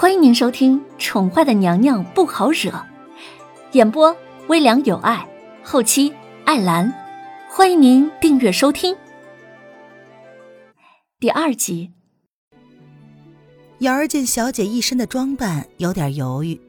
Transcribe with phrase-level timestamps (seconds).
[0.00, 2.70] 欢迎您收听《宠坏的娘娘不好惹》，
[3.72, 5.28] 演播微凉有爱，
[5.64, 6.14] 后期
[6.44, 6.94] 艾兰。
[7.50, 8.96] 欢迎您订阅收听
[11.18, 11.90] 第二集。
[13.80, 16.60] 瑶儿见小姐一身的装扮，有点犹豫。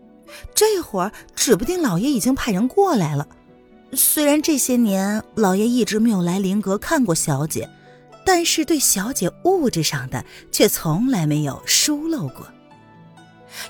[0.55, 3.27] 这会儿指不定老爷已经派人过来了。
[3.93, 7.70] 虽然这些年老爷一直没有来灵阁看过小姐，
[8.25, 12.47] 但是对小姐物质上的却从来没有疏漏过。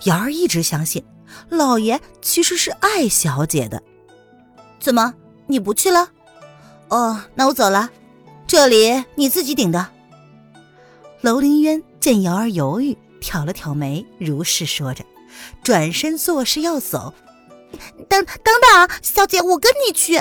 [0.04, 1.04] 瑶儿一直相信，
[1.50, 3.82] 老爷其实是爱小姐的。
[4.80, 5.14] 怎么，
[5.48, 6.10] 你不去了？
[6.90, 7.90] 哦，那我走了，
[8.48, 9.90] 这里你自己顶的。
[11.22, 15.04] 楼凌渊见瑶儿犹豫，挑了挑眉，如是说着，
[15.62, 17.14] 转身作势要走。
[18.08, 20.20] 等等等，小姐，我跟你去。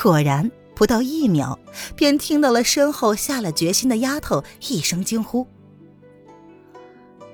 [0.00, 1.58] 果然，不到一秒，
[1.94, 5.46] 便听到了身后下了决心的丫头一声惊呼。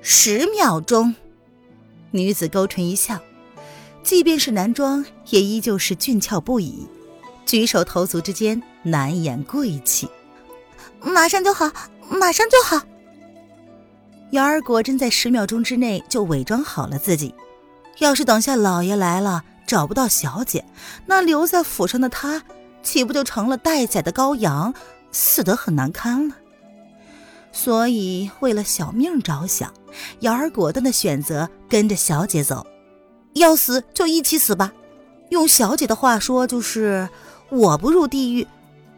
[0.01, 1.13] 十秒钟，
[2.11, 3.19] 女子勾唇一笑，
[4.01, 6.87] 即便是男装，也依旧是俊俏不已，
[7.45, 10.09] 举手投足之间难掩贵气。
[11.01, 11.69] 马上就好，
[12.09, 12.81] 马上就好。
[14.31, 17.33] 瑶儿果真在十秒钟之内就伪装好了自己。
[17.97, 20.63] 要是等下老爷来了找不到小姐，
[21.05, 22.41] 那留在府上的她，
[22.81, 24.73] 岂不就成了待宰的羔羊，
[25.11, 26.35] 死得很难堪了？
[27.51, 29.73] 所以，为了小命着想，
[30.19, 32.65] 瑶儿果断的选择跟着小姐走。
[33.33, 34.73] 要死就一起死吧！
[35.29, 37.09] 用小姐的话说，就是
[37.49, 38.47] 我不入地狱，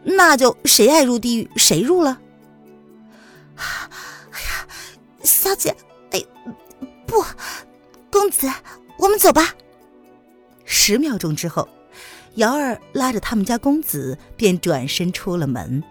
[0.02, 2.18] 那就谁爱入地狱谁入了。
[3.56, 4.66] 哎呀，
[5.22, 5.74] 小姐，
[6.10, 6.22] 哎，
[7.06, 7.22] 不，
[8.10, 8.50] 公子，
[8.98, 9.54] 我们走吧。
[10.64, 11.68] 十秒钟之后，
[12.36, 15.82] 瑶儿拉着他们家公子便转身出了门。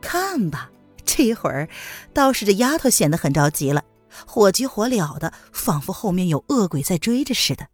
[0.00, 0.70] 看吧。
[1.16, 1.66] 这一会儿，
[2.12, 3.82] 倒是这丫头显得很着急了，
[4.26, 7.68] 火急火燎的，仿佛后面有恶鬼在追着似的。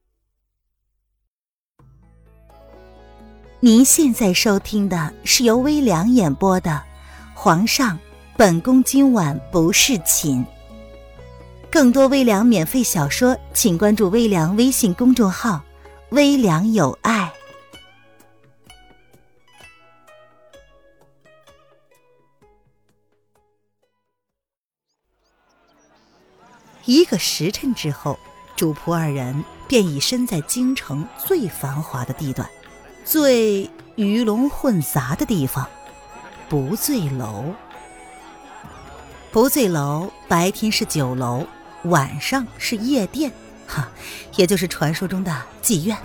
[3.58, 6.70] 您现在收听的是由微凉演播的
[7.35, 7.98] 《皇上，
[8.36, 10.45] 本宫今晚不是寝》。
[11.69, 15.61] 更多微凉免费小说，请关注微凉微信公众号
[16.11, 17.22] “微凉有爱”。
[26.92, 28.19] 一个时辰之后，
[28.55, 32.47] 主仆二人便已身在京城最繁华的地段，
[33.03, 35.67] 最鱼龙混杂的地方——
[36.51, 37.47] 不醉楼。
[39.30, 41.47] 不醉楼白天是酒楼，
[41.85, 43.33] 晚上是夜店，
[43.67, 43.89] 哈，
[44.36, 45.97] 也就是传说中的妓院。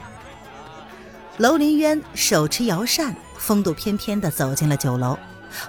[1.35, 5.19] 楼林渊手持摇扇，风度翩翩地走进了酒楼，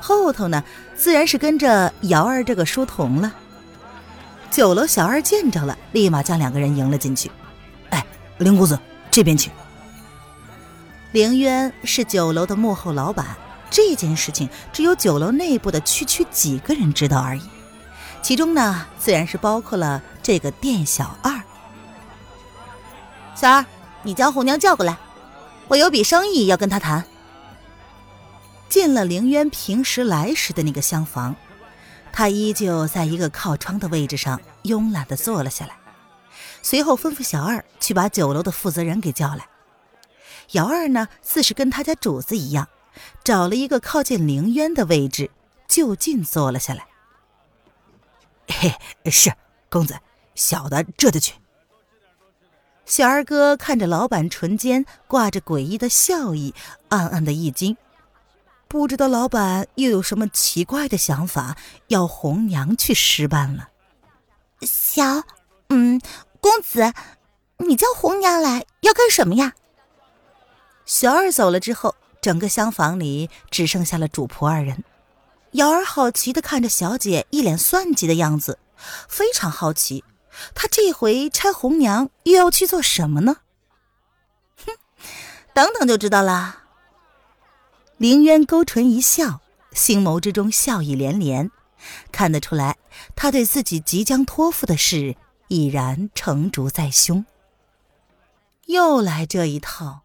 [0.01, 0.63] 后头呢，
[0.95, 3.35] 自然是跟着瑶儿这个书童了。
[4.51, 7.31] 酒楼小二见着了，立马将两个人迎了进去。
[7.91, 8.05] 哎，
[8.39, 8.79] 林公子，
[9.11, 9.53] 这边请。
[11.13, 13.27] 凌渊是酒楼的幕后老板，
[13.71, 17.43] 这件事情只有酒楼内部的区区几个人知道而已。
[18.21, 21.41] 其中呢，自然是包括了这个店小二。
[23.35, 23.65] 小二，
[24.03, 24.97] 你将红娘叫过来，
[25.69, 27.05] 我有笔生意要跟她谈。
[28.69, 31.35] 进了凌渊平时来时的那个厢房。
[32.19, 35.77] 他依旧在一个靠窗的位置上慵懒地坐了下来，
[36.63, 39.49] 随后吩咐小二去把酒楼的负责人给叫来。
[40.51, 42.67] 姚二呢，自是跟他家主子一样，
[43.23, 45.31] 找了一个靠近凌渊的位置，
[45.69, 46.89] 就近坐了下来。
[48.49, 48.75] 嘿，
[49.09, 49.33] 是
[49.71, 49.97] 公子，
[50.35, 51.35] 小的这就去。
[52.85, 56.53] 小二哥看着老板唇间挂着诡异的笑意，
[56.89, 57.77] 暗暗的一惊。
[58.69, 61.57] 不知道老板又有什么奇怪的想法，
[61.87, 63.71] 要红娘去施办了。
[64.61, 65.23] 小，
[65.71, 65.99] 嗯，
[66.39, 66.93] 公子，
[67.59, 69.55] 你叫红娘来要干什么呀？
[70.85, 74.85] 小二走了之后，整个厢房里只剩下了主仆二人。
[75.53, 78.59] 瑶儿好奇的看着小姐，一脸算计的样子，
[79.09, 80.05] 非常好奇，
[80.55, 83.39] 她这回差红娘又要去做什么呢？
[84.67, 84.77] 哼，
[85.55, 86.65] 等等就知道了。
[87.99, 89.41] 凌渊勾唇一笑，
[89.73, 91.51] 星眸之中笑意连连，
[92.13, 92.77] 看得出来，
[93.17, 95.17] 他对自己即将托付的事
[95.49, 97.27] 已然成竹在胸。
[98.67, 100.03] 又来这一套，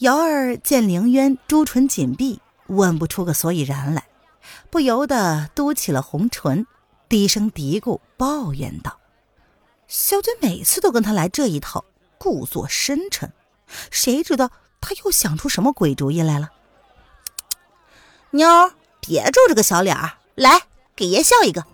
[0.00, 4.04] 瑶儿见凌渊朱唇紧闭，问不出个所以然来，
[4.68, 6.66] 不由得嘟起了红唇，
[7.08, 9.00] 低声嘀咕抱怨道
[9.88, 11.86] ：“小姐每次都跟他来这一套，
[12.18, 13.32] 故作深沉，
[13.90, 16.50] 谁知道他又想出什么鬼主意来了？”
[18.32, 20.62] 妞儿，别皱着个小脸儿，来
[20.94, 21.64] 给爷笑一个。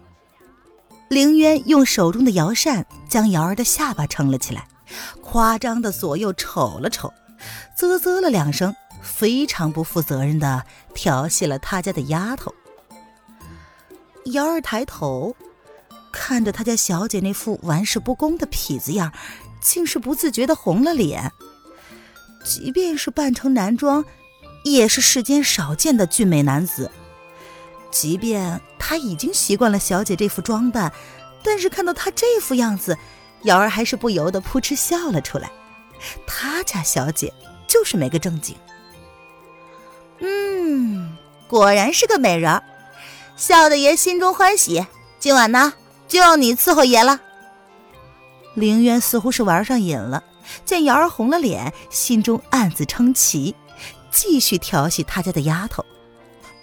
[1.08, 4.68] 凌渊用手中的摇扇将瑶儿的下巴撑了起来，
[5.20, 7.12] 夸张的左右瞅了瞅，
[7.76, 10.64] 啧啧了两声，非常不负责任的
[10.94, 12.54] 调戏了他家的丫头。
[14.26, 15.34] 瑶儿抬头，
[16.12, 19.12] 看着他家小姐那副玩世不恭的痞子样，
[19.60, 21.32] 竟是不自觉的红了脸。
[22.44, 24.04] 即便是扮成男装，
[24.64, 26.90] 也是世间少见的俊美男子。
[27.90, 30.92] 即便他已经习惯了小姐这副装扮，
[31.44, 32.98] 但是看到他这副样子，
[33.42, 35.48] 瑶儿还是不由得扑哧笑了出来。
[36.26, 37.32] 他家小姐
[37.68, 38.56] 就是没个正经。
[40.18, 41.16] 嗯，
[41.46, 42.62] 果然是个美人儿，
[43.36, 44.84] 笑的爷心中欢喜。
[45.20, 45.74] 今晚呢，
[46.08, 47.20] 就你伺候爷了。
[48.54, 50.22] 凌渊似乎是玩上瘾了，
[50.64, 53.54] 见瑶儿红了脸，心中暗自称奇，
[54.14, 55.84] 继续调戏他家的丫头。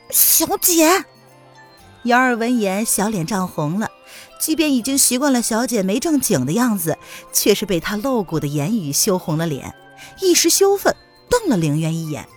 [0.10, 1.06] 小姐。
[2.06, 3.92] 姚儿闻言，小脸涨红了。
[4.40, 6.98] 即便已经习惯了小姐没正经的样子，
[7.32, 9.76] 却是被他露骨的言语羞红了脸，
[10.20, 10.96] 一时羞愤，
[11.30, 12.28] 瞪了凌渊一眼，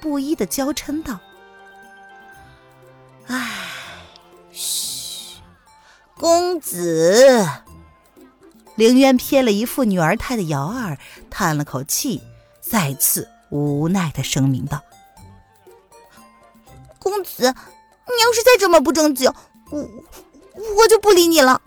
[0.00, 1.20] 不依的娇嗔道
[3.28, 3.48] ：“唉，
[4.50, 5.36] 嘘，
[6.18, 7.46] 公子。”
[8.74, 10.98] 凌渊瞥了一副女儿态的姚儿，
[11.30, 12.20] 叹了口气，
[12.60, 14.82] 再次无奈的声明道
[17.00, 17.54] ：“公子。”
[18.08, 19.32] 你要是再这么不正经，
[19.70, 19.80] 我
[20.76, 21.60] 我就不理你了。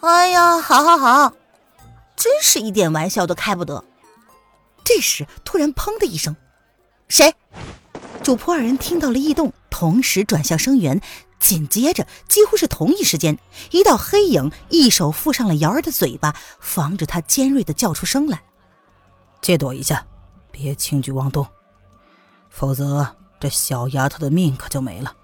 [0.00, 1.34] 哎呀，好好好，
[2.16, 3.84] 真是一点玩笑都开不得。
[4.82, 6.34] 这时，突然砰的一声，
[7.06, 7.34] 谁？
[8.22, 11.02] 主仆二人听到了异动，同时转向声源。
[11.38, 13.38] 紧接着，几乎是同一时间，
[13.70, 18.42] 一道黑影一手附上了瑶儿的嘴巴，防止她尖锐的叫出声来。
[19.42, 20.06] 借躲一下，
[20.60, 21.46] 别轻举妄动，
[22.50, 25.14] 否则这小丫头的命可就没了。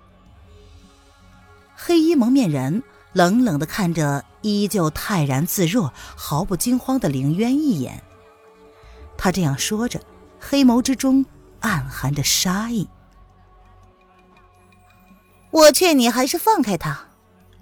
[1.74, 8.04] 黑衣蒙面人冷冷的看着依旧泰然自若、毫不惊慌的凌渊一眼。
[9.18, 10.00] 他这样说着，
[10.38, 11.26] 黑眸之中
[11.58, 12.88] 暗含着杀意。
[15.50, 17.08] 我劝你还是放开他，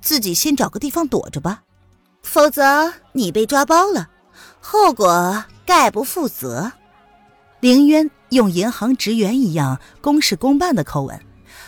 [0.02, 1.62] 自己先找个地方躲着吧，
[2.22, 4.10] 否则你被抓包了，
[4.60, 6.72] 后果概不负责。
[7.62, 11.24] 凌渊用银行职员一样公事公办的口吻，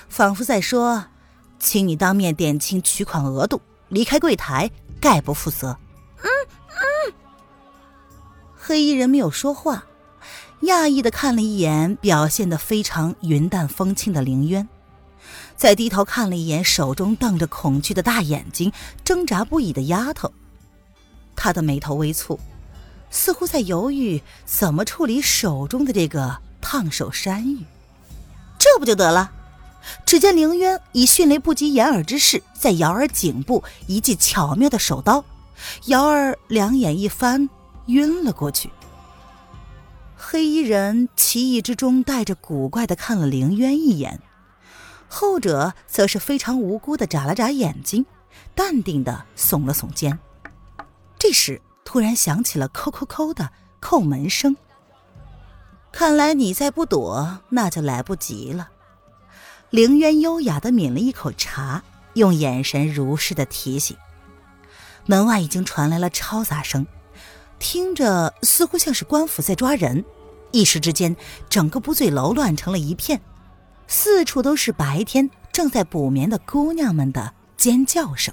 [0.08, 1.04] 仿佛在说。
[1.60, 4.68] 请你当面点清取款额度，离开柜台，
[5.00, 5.78] 概不负责。
[6.18, 6.26] 嗯
[6.68, 7.14] 嗯。
[8.56, 9.84] 黑衣人没有说话，
[10.62, 14.68] 讶异的看了一眼表现的非常云淡风轻的凌渊，
[15.54, 18.72] 再低头看了一眼手中瞪着恐惧的大眼睛、
[19.04, 20.32] 挣扎不已的丫头，
[21.36, 22.36] 他的眉头微蹙，
[23.14, 27.64] 似乎在犹豫怎么处理手中的这个烫手山芋。
[28.58, 29.30] 这不就得了？
[30.04, 35.24] 只见凌渊以迅雷不及掩耳之势，在瑶儿颈部一记巧妙的手刀，
[35.86, 37.48] 瑶儿两眼一翻，
[37.86, 38.68] 晕了过去。
[40.16, 44.20] 黑衣人奇异之中带着古怪的看了凌渊一眼，
[45.06, 48.04] 后者则是非常无辜的眨了眨眼睛，
[48.56, 50.18] 淡定的耸了耸肩。
[51.16, 53.50] 这时突然响起了扣扣扣的
[53.80, 54.56] 叩门声，
[55.92, 58.70] 看来你再不躲，那就来不及了。
[59.70, 61.82] 凌渊优雅的抿了一口茶，
[62.14, 63.96] 用眼神如是的提醒。
[65.06, 66.86] 门外已经传来了嘈杂声，
[67.58, 70.04] 听着似乎像是官府在抓人。
[70.50, 71.16] 一时之间，
[71.50, 73.20] 整个不醉楼乱成了一片，
[73.86, 78.32] 四处都是白天正在补眠的姑娘们的尖叫声。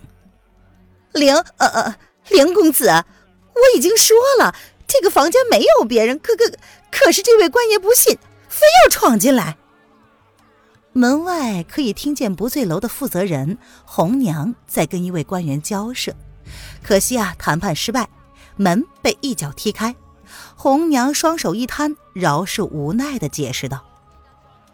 [1.14, 1.96] 凌呃呃，
[2.30, 3.04] 凌公子，
[3.54, 4.56] 我已经说了，
[4.88, 6.52] 这个房间没有别人，可可
[6.92, 8.18] 可是这位官爷不信，
[8.50, 9.58] 非要闯进来。
[10.94, 16.14] 门外可以听见不醉楼的负责人红娘在跟一位官员交涉，
[16.84, 18.10] 可惜啊，谈判失败，
[18.58, 19.96] 门被一脚踢开。
[20.56, 23.84] 红娘双手一摊，饶是无奈的解释道：“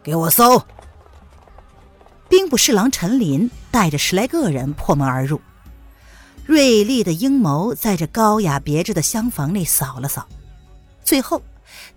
[0.02, 0.62] 给我搜！”
[2.28, 5.40] 兵部侍郎陈林带着十来个人破门而入，
[6.48, 10.26] 锐利的鹰眸在这高雅别致的厢房内扫了扫，
[11.04, 11.42] 最后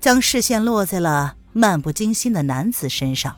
[0.02, 3.38] 将视线落在了漫不经心的男子身上。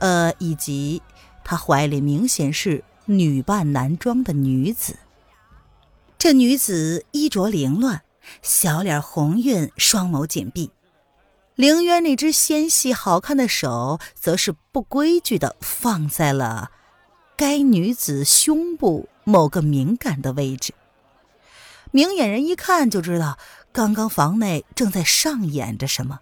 [0.00, 1.00] 呃，以及
[1.44, 4.96] 他怀里明显是女扮男装的女子。
[6.18, 8.02] 这女子衣着凌乱，
[8.42, 10.72] 小脸红晕，双眸紧闭。
[11.54, 16.72] 凌渊那只纤细好看的手，则是不规矩的放在了
[17.36, 20.72] 该女子胸部某个敏感的位置。
[21.90, 23.38] 明眼人一看就知道，
[23.72, 26.20] 刚刚房内正在上演着什么。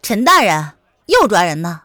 [0.00, 0.74] 陈大人
[1.06, 1.82] 又抓人呢？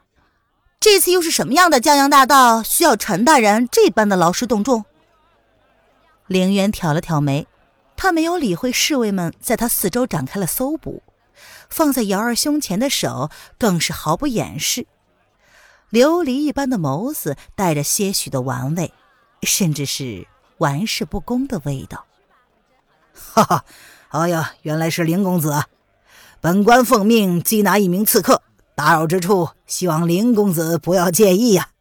[0.80, 4.86] 这次又是什么样的江洋大盗，需要陈大人这般的劳师动众？
[6.28, 7.48] 凌渊挑了挑眉，
[7.98, 11.02] 他没有理会侍卫们在他四周展开了搜捕，
[11.70, 14.86] 放在瑶儿胸前的手更是毫不掩饰，
[15.92, 18.94] 琉璃一般的眸子带着些许的玩味，
[19.44, 20.28] 甚至是
[20.58, 22.06] 玩世不恭的味道。
[23.14, 23.66] 哈哈，
[24.10, 25.68] 哎呀，原来是林公子啊！
[26.42, 28.42] 本官奉命缉拿一名刺客，
[28.76, 31.72] 打扰之处，希望林公子不要介意呀。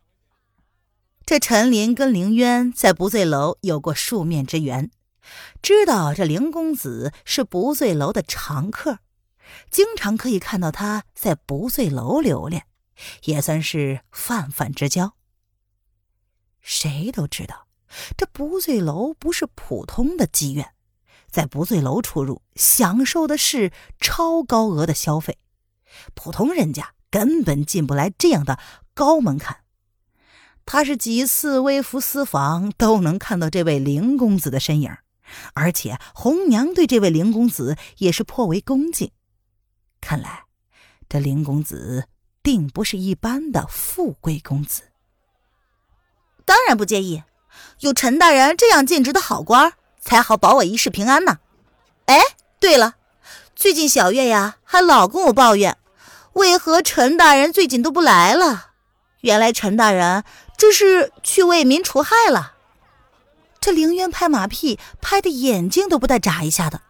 [1.25, 4.91] 这陈林跟凌渊在不醉楼有过数面之缘，
[5.61, 8.99] 知道这凌公子是不醉楼的常客，
[9.71, 12.65] 经常可以看到他在不醉楼留恋，
[13.25, 15.13] 也算是泛泛之交。
[16.69, 17.67] 谁都知道，
[18.15, 20.75] 这不醉楼不是普通的妓院，
[21.31, 25.39] 在不醉楼出入，享受的是超高额的消费，
[26.13, 28.59] 普通人家根本进不来这样的
[28.93, 29.61] 高门槛。
[30.67, 34.95] 他是几次微服私访，都能看到这位林公子的身影，
[35.55, 39.11] 而且红娘对这位林公子也是颇为恭敬。
[40.03, 40.45] 看来，
[41.09, 42.09] 这林公子
[42.43, 44.83] 定不是一般的富贵公子。
[46.49, 47.23] 当然不介意，
[47.81, 51.41] 有陈大人这样尽职的好官，才好保我一世平安呢。
[52.07, 52.19] 哎，
[52.59, 52.95] 对了，
[53.55, 55.77] 最近小月呀，还老跟我抱怨，
[56.33, 58.69] 为何陈大人最近都不来了？
[59.21, 60.25] 原来陈大人。
[60.57, 62.55] 这是去为民除害了。
[63.61, 66.81] 这凌渊拍马屁拍的眼睛都不带眨一下的，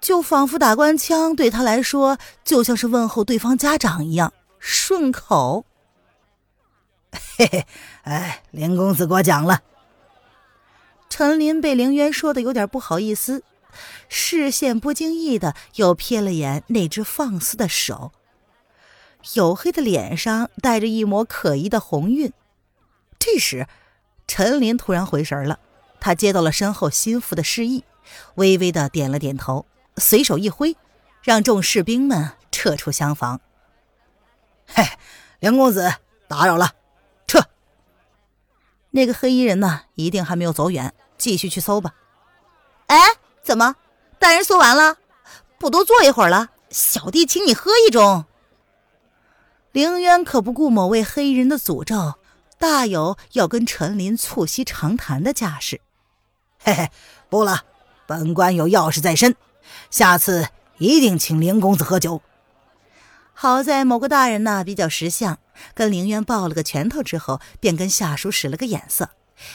[0.00, 5.66] 就仿佛打官腔对他来说就像是问候对方家长一样顺口。
[7.36, 7.66] 嘿嘿，
[8.02, 9.62] 哎，林公子过奖了。
[11.08, 13.42] 陈林被凌渊说的有点不好意思，
[14.08, 18.12] 视线不经意的又瞥了眼那只放肆的手，
[19.22, 22.32] 黝黑的脸上带着一抹可疑的红晕。
[23.18, 23.66] 这时，
[24.26, 25.58] 陈林突然回神了，
[25.98, 27.84] 他接到了身后心腹的示意，
[28.36, 30.76] 微微的点了点头，随手一挥，
[31.22, 33.40] 让众士兵们撤出厢房。
[34.66, 34.84] 嘿，
[35.40, 35.94] 梁公子，
[36.28, 36.74] 打扰了，
[38.96, 41.94] 那个黑衣人呢，一定还没有走远，继续去搜吧。
[42.86, 42.96] 哎，
[43.42, 43.74] 怎么，
[44.20, 44.98] 大人搜完了，
[45.58, 46.50] 不多坐一会儿了？
[46.70, 48.24] 小弟请你喝一盅。
[49.72, 52.14] 凌渊可不顾某位黑衣人的诅咒。
[52.56, 55.80] 大有要跟陈林促膝长谈的架势，
[56.60, 56.88] 嘿嘿，
[57.28, 57.62] 不了，
[58.06, 59.34] 本官有要事在身，
[59.90, 60.48] 下次
[60.78, 62.22] 一定请凌公子喝酒。
[63.34, 65.38] 好在某个大人呢比较识相，
[65.74, 69.10] 跟凌渊抱了个拳头之后，便跟下属使了个眼色，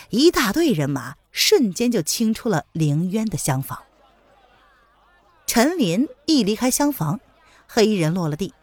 [0.10, 3.84] 一大队人马瞬间就清出了凌渊的厢房。
[5.46, 7.20] 陈林一离开厢房，
[7.68, 8.53] 黑衣人落了地，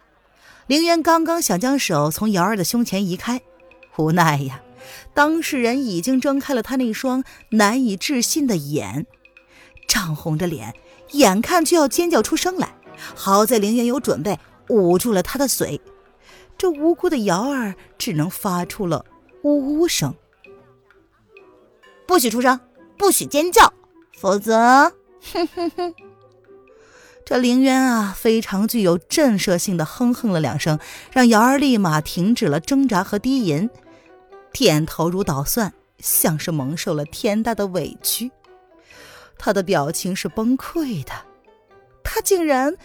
[0.67, 3.41] 凌渊刚刚想将手从瑶儿的胸前移开。
[3.97, 4.61] 无奈呀，
[5.13, 9.05] 当事人已经睁开了他那双难以置信的眼，
[9.87, 10.73] 涨红着脸，
[11.11, 12.75] 眼看就要尖叫出声来。
[13.15, 14.39] 好在凌渊有准备，
[14.69, 15.81] 捂住了他的嘴。
[16.57, 19.05] 这无辜的瑶儿只能发出了
[19.43, 20.15] 呜呜声。
[22.07, 22.59] 不许出声，
[22.97, 23.71] 不许尖叫，
[24.17, 24.91] 否则……
[25.33, 25.93] 哼哼哼！
[27.25, 30.79] 这凌渊啊，非常具有震慑性的哼哼了两声，
[31.11, 33.69] 让瑶儿立马停止了挣扎和低吟。
[34.53, 38.31] 点头如捣蒜，像是蒙受了天大的委屈。
[39.37, 41.11] 他的表情是崩溃的，
[42.03, 42.77] 他竟然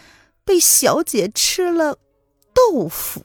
[0.45, 1.97] 被小姐吃了
[2.53, 3.25] 豆腐。